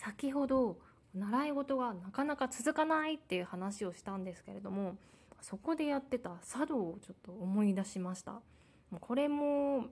[0.00, 0.78] 先ほど
[1.14, 4.96] 習い事がなかなか続かないっていう話をしたんですけれども
[5.42, 8.40] そこでやってた茶道をちょっと思い出しました。
[8.98, 9.84] これも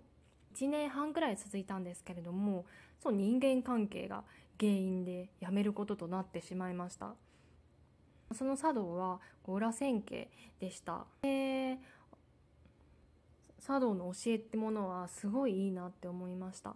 [0.55, 2.65] 1年半ぐらい続いたんですけれども
[3.03, 4.25] そう人間関係が
[4.59, 7.15] 原因で辞めることとなってしまいました。
[8.35, 11.05] その茶道は裏千家でした。
[11.21, 11.79] で
[13.61, 16.75] 茶道の教えってものはすごいいいなって思いました。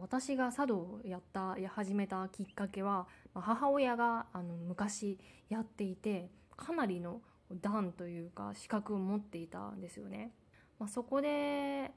[0.00, 5.18] 私が茶道をやったや始めたきっかけは母親があの昔
[5.50, 7.20] やっていてかなりの
[7.60, 10.32] 段というか資格を持っていたんですよね。
[10.78, 11.90] まあ、そこで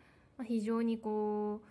[0.45, 1.67] 非常にこう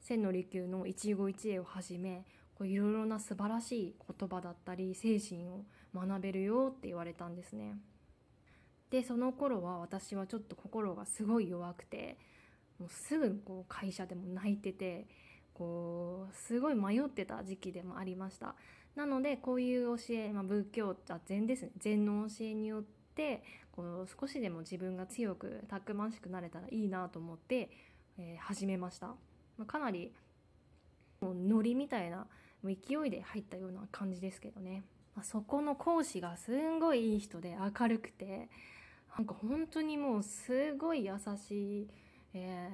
[0.00, 2.24] 千利休の一期一会をはじめ
[2.60, 5.64] いろいろな素晴らしい言葉だったり精神を
[5.94, 7.78] 学べるよって言われたんですね。
[8.90, 12.16] でその頃は私はちょっと心がすごい弱くて
[12.78, 15.06] もうすぐこう会社でも泣いてて
[15.58, 18.54] こうすごい迷ってた時期でもありました。
[18.94, 21.70] なのでこういう教え、まあ、仏教あ禅ですね。
[21.78, 22.82] 禅の教えによっ
[23.14, 23.42] て
[23.72, 27.70] こう少しでも自分が強くたくましくなれたらいいなと思って、
[28.18, 29.16] えー、始めました、ま
[29.62, 30.12] あ、かなり
[31.20, 32.26] もうノリみたいな
[32.64, 34.82] 勢いで入ったような感じですけどね、
[35.14, 38.48] まあ、そこの講師がすんごいいい人で明るくて
[39.16, 41.88] なんか本当にもうすごい優しい、
[42.34, 42.68] え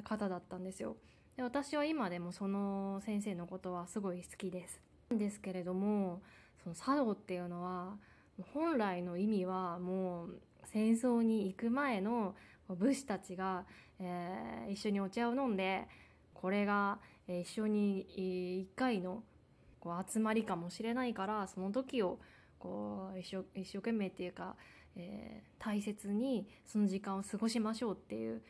[0.00, 0.96] ー、方だったんですよ。
[1.36, 4.80] で私は今でもその先生のことはすごい好きです。
[5.10, 6.22] ですけれども
[6.62, 7.96] その茶道っていうのは
[8.52, 12.34] 本来の意味はもう戦争に行く前の
[12.68, 13.64] 武士たちが、
[14.00, 15.86] えー、一緒にお茶を飲んで
[16.32, 18.00] これが一緒に
[18.62, 19.22] 一回の
[19.80, 22.18] こう集まりかもしれないからその時を
[22.58, 24.56] こう一生一生懸命っていうか、
[24.96, 28.42] えー、大切にその時間を過ごしましょうっていう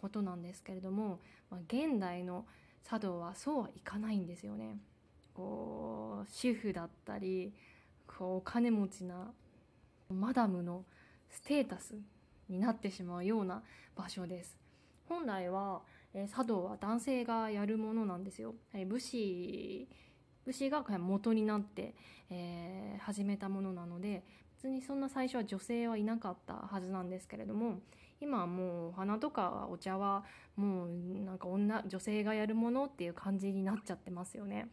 [0.00, 2.46] ことなんですけれども、まあ、現代の
[2.84, 4.78] 茶道はそうはいかないんですよね。
[5.34, 7.52] こう主婦だったり
[8.06, 9.32] こうお金持ちな
[10.08, 10.84] マダムの
[11.28, 11.94] ステータス
[12.48, 13.62] になってしまうような
[13.94, 14.58] 場所です。
[15.08, 15.82] 本来は、
[16.14, 18.54] えー、茶道は男性がやるものなんですよ。
[18.86, 19.88] 武士
[20.44, 21.94] 武士が元になって、
[22.30, 24.22] えー、始めたものなので
[24.54, 27.80] 別にそんな最初は女性はいなかったはずなんですけれども
[28.20, 30.24] 今はもうお花とかお茶は
[30.56, 30.88] もう
[31.24, 34.68] なんか女女性がやるものっていう感じになっちゃってますよね。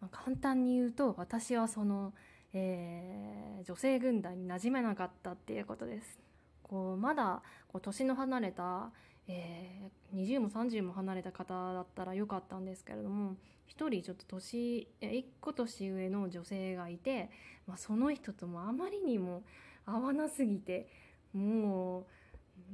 [0.00, 2.12] まあ、簡単に言うと私はその、
[2.52, 6.20] えー、女性軍団に馴染めなかったっていうことです。
[6.62, 8.90] こうまだこう年の離れた、
[9.26, 13.36] えー、20も30も離れた方だったらよかったんですけれども
[13.68, 17.30] 1人ちょっと年1個年上の女性がいて、
[17.66, 19.42] まあ、その人ともあまりにも
[19.86, 20.88] 合わなすぎて
[21.32, 22.04] もう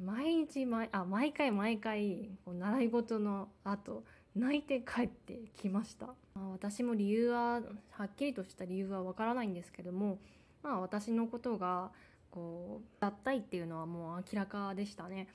[0.02, 7.60] 毎日毎あ毎回毎回こう習い事の後泣いて帰ってきました、まあ、私も理由は
[7.90, 10.18] はっきりとした理由はわからないんですけども
[10.62, 11.90] まあ私のことが
[12.30, 15.28] こう脱退っていうのはもう明らかでしたね。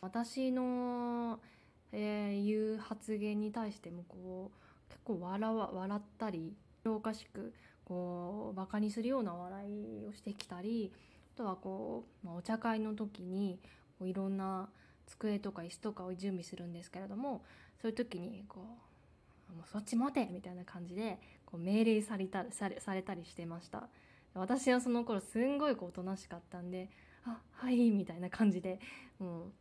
[0.00, 1.38] 私の、
[1.92, 6.52] えー、言う発言に対してもこう結構笑わ笑ったり
[6.84, 7.52] おかしく
[7.84, 10.92] こうバカにするような笑いをしてきたり
[11.36, 13.60] あとはこう、まあ、お茶会の時に
[13.98, 14.68] こういろんな
[15.06, 17.44] 机とか椅子とかを準備するんですけれども
[17.80, 18.60] そういう時にこ
[19.50, 23.88] う「もうそっち持て!」みたいな感じでこう命令されたされされたりしてました
[24.34, 26.88] 私はその頃すんごいおとなしかったんで
[27.24, 28.80] 「あはい」みたいな感じで
[29.18, 29.52] もう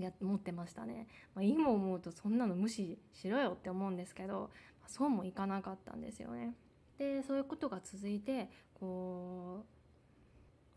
[0.00, 4.50] や持ってましたね、まあ、今思うとそんなの無視しろよって思うんですけど、
[4.86, 6.54] そうもいかなかったんですよね
[6.98, 9.64] でそういうことが続いてこ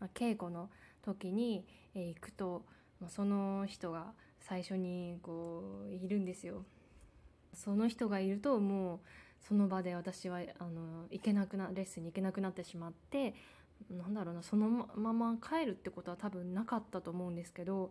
[0.00, 0.68] まあ、稽古の
[1.02, 2.64] 時に、え行くと、
[3.08, 6.64] その人が最初にこういるんですよ。
[7.54, 9.00] その人がいるともう
[9.40, 13.34] その場で私はあの行けなくなレッスンに行けなくなってしまって
[13.90, 17.90] なんだろうなそのまま帰るってことは多分なかったと思うんですけど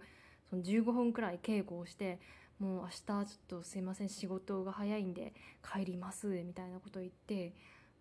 [0.49, 2.19] その15分くらい稽古をして
[2.59, 5.33] もう明日ちょっとすいません仕事が早いんで
[5.63, 7.53] 帰りますみたいなこと言って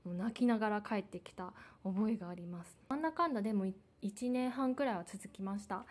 [0.08, 1.52] もう泣きながら帰ってきた
[1.84, 2.78] 覚えがあります。
[2.88, 5.84] なんだかんだでも1年半くらいは続きました、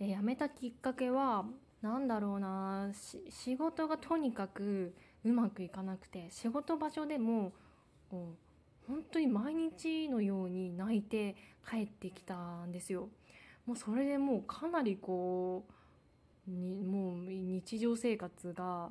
[0.00, 1.44] えー、辞めたきっかけは
[1.82, 2.90] 何だろうな
[3.28, 7.52] 仕事がとにかくうまくいかなくて仕事場所でも
[8.10, 11.36] 本当に毎日のように泣いて
[11.68, 13.10] 帰ってきたんですよ。
[13.66, 15.66] もうそれでもうかなりこ
[16.48, 18.88] うにもう日常生活が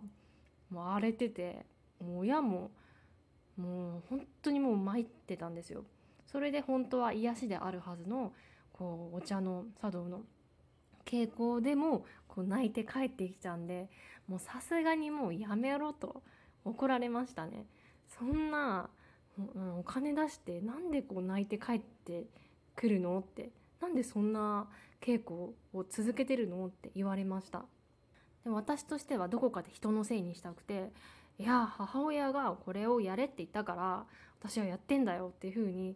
[0.70, 1.66] もう荒れてて
[2.00, 2.70] もう親も
[3.58, 5.84] もう本当にもう参ってたんですよ。
[6.26, 8.34] それで本当は癒しであるはずの
[8.74, 10.22] こうお茶の茶道の
[11.06, 13.90] 稽古でもこう泣いて帰ってきちゃうんで
[14.28, 16.22] もうさすがにもうやめろと
[16.66, 17.66] 怒られましたね
[18.20, 18.90] そんな
[19.80, 22.26] お金出してなんでこう泣いて帰って
[22.76, 23.52] くるのって
[23.82, 24.68] なんでそんな
[25.02, 27.64] 稽古を続けてるのって言われました
[28.44, 30.92] で私としてはどこかで人のせいにしたくて
[31.40, 34.06] いや母親がこれをやれって言ったから
[34.40, 35.96] 私はやってんだよっていう風に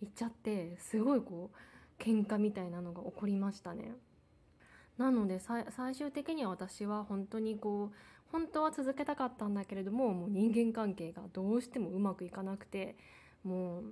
[0.00, 3.92] 言っちゃってすごいこう喧嘩みたいなのが起こりましたね
[4.98, 7.96] なので最終的には私は本当にこう
[8.32, 12.96] 本当は続けたかったんだけれどももう人間関係がどうしてもうまくいかなくて
[13.44, 13.84] もう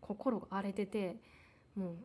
[0.00, 1.16] 心が荒れてて
[1.74, 1.96] もう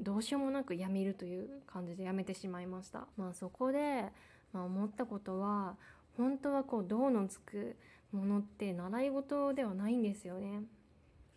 [0.00, 3.06] どうしようもなく辞めるという感じで辞めてしまいました。
[3.16, 4.06] まあ、そこで、
[4.52, 5.76] まあ、思ったことは
[6.16, 7.76] 本当はこう銅のつく
[8.12, 10.62] ものって習い事ではないんですよね。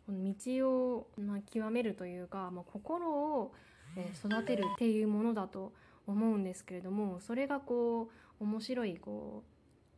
[0.05, 3.53] この道を、まあ、極めるというか、まあ、心を
[4.25, 5.71] 育てるっていうものだと
[6.07, 8.09] 思うんですけれどもそれがこ
[8.39, 9.43] う面白いこ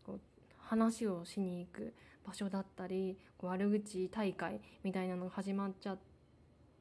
[0.03, 0.19] うこう
[0.59, 1.93] 話をしに行く
[2.25, 5.97] 場所だったりこう悪口大会みたいなのが始まっちゃっ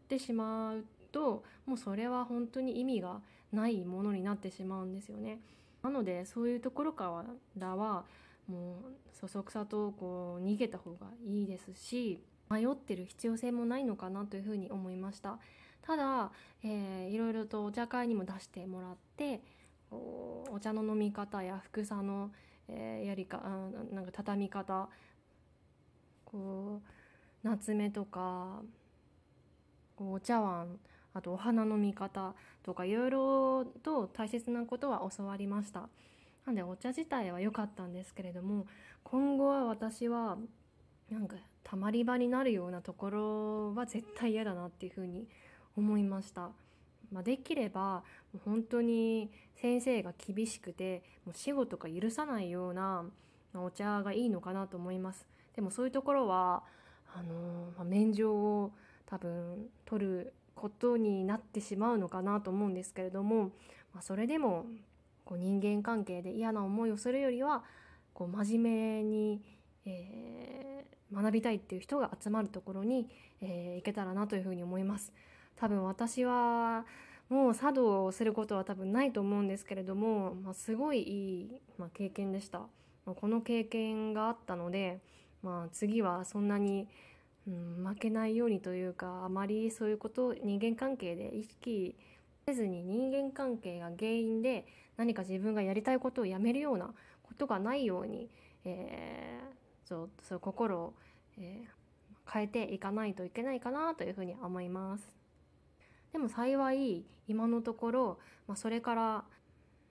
[0.08, 3.20] てしまうともうそれは本当に意味が
[3.52, 5.38] ないものになってしまうんですよね。
[5.84, 7.25] なのでそういうところか
[7.58, 8.06] らは
[8.48, 8.82] もう
[9.12, 12.20] そそくさとこう逃げた方がいいですし
[12.50, 15.38] 迷ってる必要性もないのかなというふうに思いました。
[15.82, 16.31] ただ、
[16.62, 19.42] えー、いろいろとお茶会にも出してもらって
[19.90, 22.31] お茶の飲み方や服さの、
[22.69, 23.42] えー、やりか
[23.92, 24.88] なんか畳み方
[26.25, 28.62] こう夏目とか
[29.98, 30.78] お茶碗
[31.14, 35.88] あとお花の見方とかいろいろと大切なことは教わりました。
[36.44, 38.66] なんでお茶自体は良かったんですけれども
[39.02, 40.37] 今後は私は
[41.11, 45.26] なんかたまり場になるようなところは絶対嫌だなっていうふうに
[45.76, 46.50] 思いました、
[47.11, 48.02] まあ、できれば
[48.44, 53.05] 本当に先生が厳しくてもう死後とか許さないような
[53.55, 55.26] お茶がいいのかなと思います。
[55.55, 56.64] でもそういうところは
[57.14, 58.72] あの、まあ、免状を
[59.06, 63.50] 多分取ることになってしまうのかなと思うんですけれども、
[63.92, 64.66] まあ、それでも
[65.24, 67.64] こう人間関係で嫌な思いをするよりは
[68.12, 69.42] こう真面目に、
[69.86, 73.08] えー、学びたいっていう人が集まるところに、
[73.40, 75.12] えー、行けたらなというふうに思います。
[75.56, 76.84] 多分私は
[77.28, 82.58] もう茶道をすることは多分ないと思うんですけれども、まあ、すごいいい、まあ、経験でした。
[83.06, 85.00] まあ、この経験があったので、
[85.42, 86.88] まあ、次はそんなに
[87.46, 91.94] うん、負けないようにというかあまりそういうことを人間関係で意識
[92.46, 96.87] せずに人間関係が原因で何か自分がやりたいことをやめるような
[97.23, 98.29] ことがないように、
[98.64, 100.94] えー、そうそう心を、
[101.38, 105.17] えー、変えていかないといけないかなというふうに思います。
[106.12, 109.25] でも幸い今のところ、まあ、それから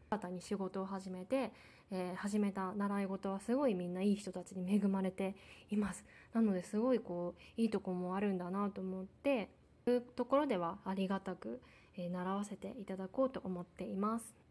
[0.10, 1.52] 新たに仕事を始めて
[1.92, 5.36] えー、始めた習い事はすごいみんないい人たちに恵まれて
[5.70, 6.04] います。
[6.34, 9.50] なのですごいこういいとこもあるんだなと思って
[9.86, 11.62] そういうところではありがたく、
[11.98, 14.43] えー、習わせていただこうと思っています。